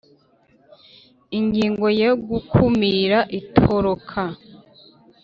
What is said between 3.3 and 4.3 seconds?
itoroka